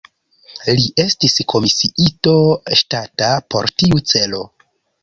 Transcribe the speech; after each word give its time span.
Li 0.77 0.87
estis 1.03 1.35
komisiito 1.53 2.35
ŝtata 2.81 3.33
por 3.53 3.75
tiu 3.79 4.07
celo. 4.15 4.47